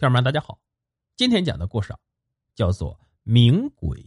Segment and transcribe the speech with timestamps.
[0.00, 0.58] 朋友们，大家好，
[1.14, 1.98] 今天讲的故事啊，
[2.54, 2.98] 叫做
[3.30, 3.98] 《冥鬼》。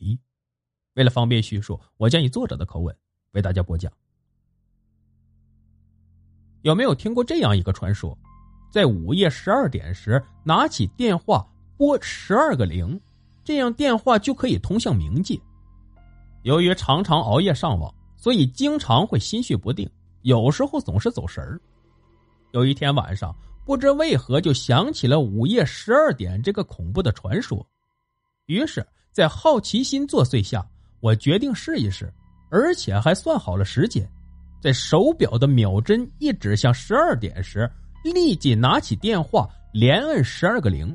[0.96, 2.98] 为了方便叙述，我将以作者的口吻
[3.34, 3.94] 为大家播讲。
[6.64, 8.18] 有没有听过这样一个传说？
[8.72, 13.00] 在午夜十二点时，拿起电话拨十二个零，
[13.44, 15.40] 这样电话就可以通向冥界。
[16.42, 19.88] 由于常常熬夜上网，所以经常会心绪不定，
[20.24, 21.62] 有时候总是走神儿。
[22.50, 23.32] 有一天晚上。
[23.66, 27.66] 不知为何就想起了午夜十二点这个恐怖的传说，
[28.48, 30.66] 于是，在好奇心作祟下，
[31.00, 32.12] 我决定试一试，
[32.52, 34.06] 而且还算好了时间，
[34.62, 37.70] 在手表的秒针一指向十二点时，
[38.04, 40.94] 立即拿起电话连摁十二个零，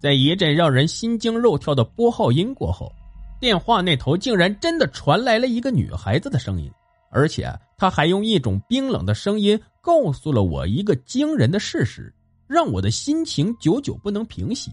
[0.00, 2.92] 在一阵让人心惊肉跳的拨号音过后，
[3.40, 6.70] 电话那头竟然真的传来了一个女孩子的声音，
[7.10, 9.60] 而且她还用一种冰冷的声音。
[9.86, 12.12] 告诉了我一个惊人的事实，
[12.48, 14.72] 让我的心情久久不能平息。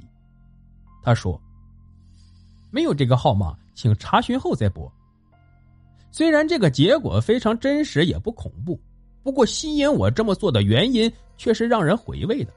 [1.03, 1.39] 他说
[2.73, 4.91] ：“没有这个号码，请查询后再拨。”
[6.11, 8.79] 虽然这个结果非常真实，也不恐怖，
[9.21, 12.51] 不过吸引我这么做的原因却是让人回味的。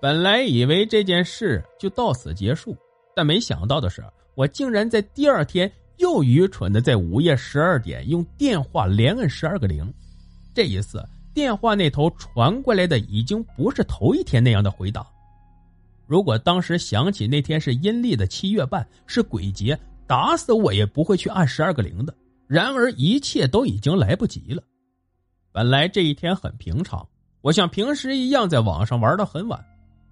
[0.00, 2.76] 本来以为这件事就到此结束，
[3.14, 4.02] 但没想到的是，
[4.34, 9.88] 我竟然在第二天又愚蠢的在午夜十二点用电话连摁十二个零。
[10.52, 11.00] 这一次。
[11.34, 15.06] 电话那头传过来的已经不是头一天那样的回答。
[16.06, 22.14] 如果当时想起那天是阴历的七月半，是鬼节，打死我也不会去按十二个零的。
[22.46, 24.62] 然而一切都已经来不及了。
[25.52, 27.06] 本来这一天很平常，
[27.40, 29.64] 我像平时一样在网上玩到很晚，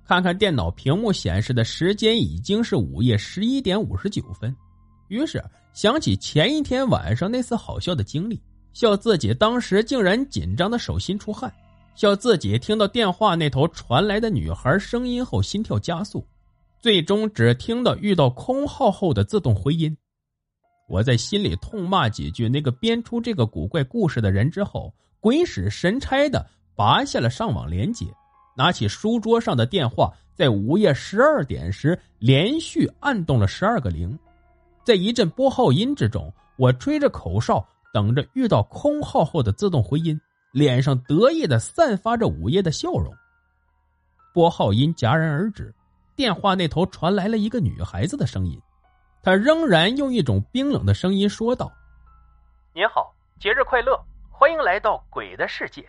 [0.06, 4.55] 看看电脑屏幕显示的时间已经是午夜十一点五十九分，
[5.08, 8.40] 于是想起前一天晚上那次好笑的经历。
[8.72, 11.52] 笑自己当时竟然紧张的手心出汗，
[11.94, 16.24] 笑自己听到电话那头传来的女孩声音后心跳加速，
[16.78, 19.96] 最终只听到遇到空号后的自动回音。
[20.88, 28.06] 我在心里痛骂几句那个编出这个古怪故事的人之后，鬼使神差的拔下了上网连接，
[28.56, 34.18] 拿起书桌上的电话，在午夜十二点时连续按动了十二个零，
[34.84, 37.64] 在一阵拨号音之中，我吹着口哨。
[37.92, 40.20] 等着遇到空号后的自动回音，
[40.52, 43.14] 脸上得意的散发着午夜的笑容。
[44.33, 45.74] 拨号音戛然而止，
[46.14, 48.61] 电话那头传来了一个女孩子的声音，
[49.23, 51.73] 她仍然用一种冰冷的声音说道
[52.74, 53.98] ：“您好，节日快乐，
[54.30, 55.84] 欢迎来到鬼的世界。”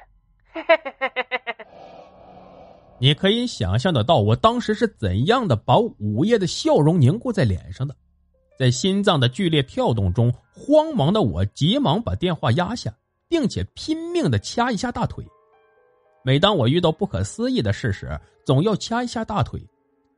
[3.00, 7.96] 你可以想象得到我当时是怎样的把午夜的笑容凝固在脸上的。
[8.62, 12.96] 在心脏的剧烈跳动中，慌忙的我急忙把电话压下，
[13.28, 15.26] 并且拼命的掐一下大腿。
[16.24, 19.60] 每当我遇到不可思议的事时，总要掐一下大腿，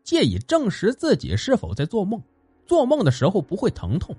[0.04, 2.22] 借以证实自己是否在做梦。
[2.66, 4.14] 做梦的时候不会疼痛。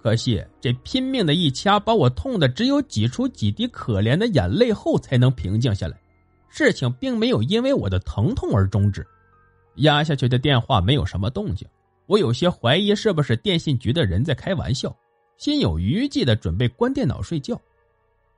[0.00, 6.00] 可惜这拼命的一掐，把我痛的只有挤出几滴可怜的眼泪后才能平静下来。
[6.48, 9.04] 事情并没有因为我的疼痛而终止。
[9.78, 11.66] 压下去的电话没有什么动静。
[12.06, 14.94] 我有些怀疑是不是电信局的人在开玩笑，
[15.36, 17.60] 心有余悸的准备关电脑睡觉。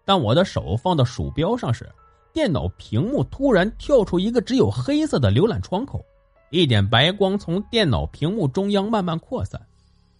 [0.04, 1.91] 当我的手放到鼠标上时，
[2.32, 6.04] 电脑屏幕突然跳出一个只有黑色的浏览窗口，
[6.50, 9.60] 一点白光从电脑屏幕中央慢慢扩散，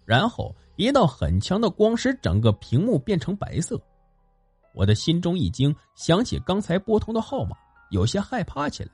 [0.05, 3.81] 然后一道很强的光使整个屏幕变成白色。
[4.73, 7.57] 我的心中一惊，想起刚才拨通的号码，
[7.91, 8.91] 有些害怕起来，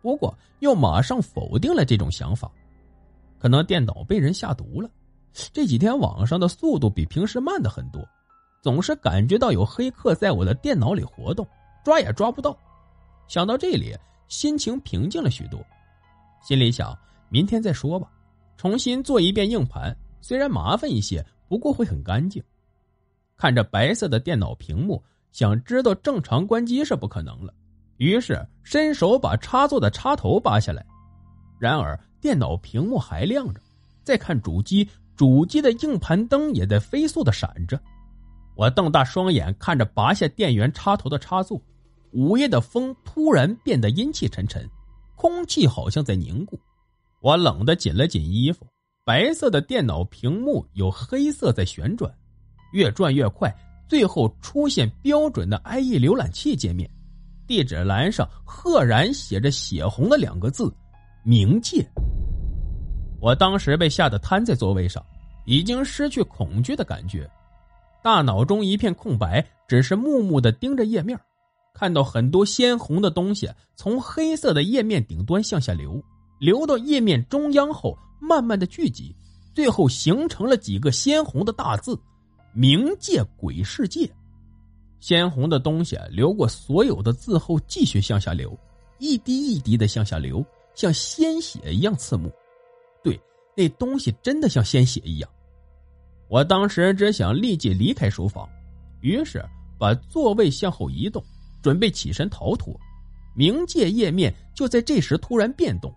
[0.00, 2.50] 不过又马上否定了这种想法。
[3.38, 4.88] 可能电脑被人下毒了，
[5.52, 8.02] 这几天网上的速度比平时慢的很多，
[8.62, 11.46] 总是感觉到有黑客在我的电脑里活动，
[11.84, 12.56] 抓也抓不到。
[13.28, 13.94] 想到这里，
[14.28, 15.60] 心情平静了许多，
[16.42, 16.96] 心里想
[17.28, 18.10] 明天再说吧，
[18.56, 22.42] 重新做一遍硬盘，虽然麻烦一些，不过会很干净。
[23.36, 27.52] 看着白色的电脑屏幕，想知道正常关机是不可能了，
[27.98, 30.84] 于是伸手把插座的插头拔下来，
[31.60, 31.98] 然而。
[32.20, 33.60] 电脑屏幕还亮着，
[34.02, 37.80] 再看主机，主机的硬盘灯也在飞速的闪着。
[38.54, 41.60] 我瞪大双眼看着拔下电源插头的插座，
[42.12, 44.68] 午夜的风突然变得阴气沉沉，
[45.14, 46.58] 空气好像在凝固。
[47.20, 48.66] 我冷得紧了紧衣服。
[49.04, 52.12] 白色的电脑屏幕有黑色在旋转，
[52.72, 53.54] 越转越快，
[53.88, 56.90] 最后出现标准的 IE 浏览器界面，
[57.46, 60.74] 地址栏上赫然写着血红的两个字：
[61.24, 61.88] 冥界。
[63.20, 65.04] 我当时被吓得瘫在座位上，
[65.44, 67.28] 已经失去恐惧的感觉，
[68.02, 71.18] 大脑中一片空白，只是木木的盯着页面，
[71.74, 76.02] 看到很多鲜红的东西从黑色的页面顶端向下流，
[76.38, 79.14] 流到页面中央后，慢慢的聚集，
[79.54, 81.98] 最后形成了几个鲜红的大字
[82.54, 84.08] ：“冥界鬼世界。”
[85.00, 88.58] 鲜红的东西流过所有的字后，继续向下流，
[88.98, 92.30] 一滴一滴的向下流，像鲜血一样刺目。
[93.56, 95.28] 那东西真的像鲜血一样。
[96.28, 98.48] 我当时只想立即离开书房，
[99.00, 99.44] 于是
[99.78, 101.24] 把座位向后移动，
[101.62, 102.78] 准备起身逃脱。
[103.36, 105.92] 冥界页面就在这时突然变动，“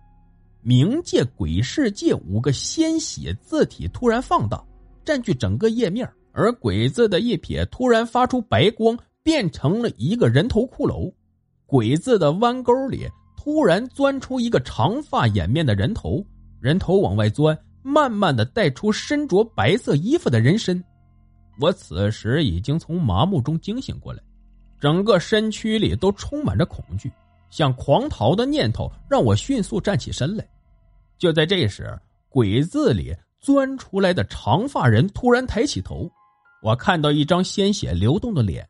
[0.64, 4.62] 冥界鬼世界”五个鲜血字体突然放大，
[5.04, 6.10] 占据整个页面。
[6.32, 11.12] 而鬼字的一撇突然发出白光，变成了一个人头骷髅。
[11.66, 16.24] 鬼字的弯钩里突然钻出一个长发掩面的人头，
[16.60, 20.82] 人头往外钻，慢慢的带出身着白色衣服的人身。
[21.58, 24.22] 我此时已经从麻木中惊醒过来，
[24.78, 27.10] 整个身躯里都充满着恐惧，
[27.50, 30.46] 想狂逃的念头让我迅速站起身来。
[31.18, 31.98] 就在这时，
[32.28, 36.10] 鬼字里钻出来的长发人突然抬起头。
[36.62, 38.68] 我看到一张鲜血流动的脸，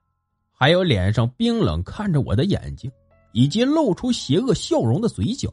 [0.52, 2.90] 还有脸上冰冷看着我的眼睛，
[3.32, 5.52] 以及露出邪恶笑容的嘴角。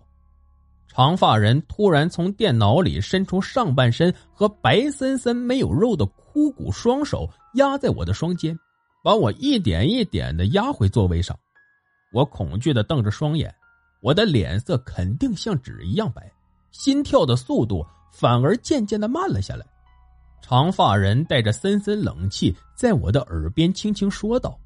[0.98, 8.58] 长发人突然从电脑里伸出上半身和白森森没有肉的枯骨双手压在我的双肩，
[9.04, 11.38] 把我一点一点的压回座位上。
[12.12, 13.54] 我恐惧的瞪着双眼，
[14.02, 16.32] 我的脸色肯定像纸一样白，
[16.72, 19.64] 心跳的速度反而渐渐的慢了下来。
[20.42, 24.60] 长发人带着森森冷气，在我的耳边轻轻说道：“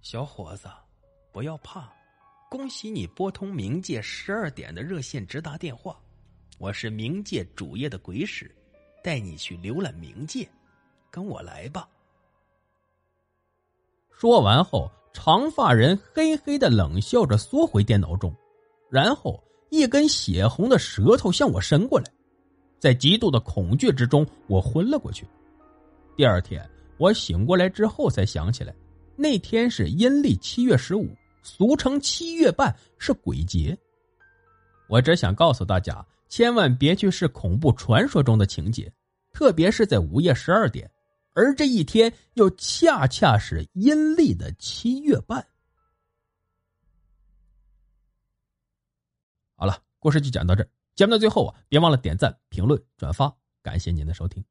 [0.00, 0.70] 小伙子，
[1.32, 1.86] 不要怕，
[2.50, 5.96] 恭喜你拨通冥界十二点的热线直达电话。
[6.58, 8.52] 我是冥界主页的鬼使，
[9.04, 10.48] 带你去浏览冥界，
[11.12, 11.88] 跟我来吧。”
[14.10, 18.34] 说完后，长发人嘿嘿的冷笑着缩回电脑中，
[18.90, 22.06] 然后一根血红的舌头向我伸过来。
[22.80, 25.24] 在极度的恐惧之中，我昏了过去。
[26.16, 26.68] 第二天，
[26.98, 28.74] 我醒过来之后才想起来，
[29.14, 31.06] 那天是阴历七月十五，
[31.42, 33.76] 俗称七月半，是鬼节。
[34.88, 38.92] 我只想告诉大家，千万别去试恐怖传说中的情节，
[39.32, 40.90] 特别是在午夜十二点，
[41.32, 45.46] 而这一天又恰恰是阴历的七月半。
[49.54, 50.68] 好了，故事就讲到这儿。
[50.94, 54.44] 节目的最后啊，别忘了点赞、评论、转发，感谢您的收听。